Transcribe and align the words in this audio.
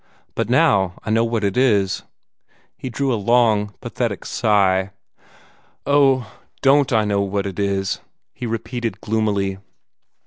But 0.33 0.49
now 0.49 0.95
I 1.03 1.11
know 1.11 1.23
what 1.23 1.43
it 1.43 1.55
is." 1.55 2.01
He 2.75 2.89
drew 2.89 3.13
a 3.13 3.23
long, 3.23 3.75
pathetic 3.81 4.25
sigh. 4.25 4.93
"Oh, 5.85 6.39
DON'T 6.63 6.91
I 6.91 7.05
know 7.05 7.21
what 7.21 7.45
it 7.45 7.59
is!" 7.59 7.99
he 8.33 8.47
repeated 8.47 8.99
gloomily. 8.99 9.59